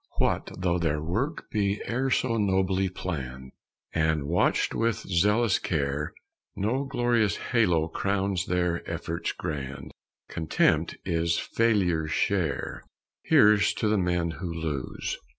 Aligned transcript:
What 0.17 0.49
though 0.57 0.79
their 0.79 0.99
work 0.99 1.51
be 1.51 1.79
e'er 1.87 2.09
so 2.09 2.37
nobly 2.37 2.89
planned, 2.89 3.51
And 3.93 4.23
watched 4.23 4.73
with 4.73 4.95
zealous 4.95 5.59
care, 5.59 6.15
No 6.55 6.85
glorious 6.85 7.35
halo 7.37 7.87
crowns 7.87 8.47
their 8.47 8.81
efforts 8.89 9.31
grand, 9.31 9.91
Contempt 10.27 10.97
is 11.05 11.37
failure's 11.37 12.09
share. 12.09 12.83
Here's 13.25 13.75
to 13.75 13.87
the 13.87 13.99
men 13.99 14.31
who 14.31 14.51
lose! 14.51 15.19